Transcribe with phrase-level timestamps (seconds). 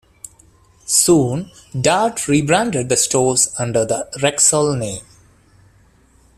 [0.87, 5.03] Soon, Dart rebranded the stores under the Rexall name.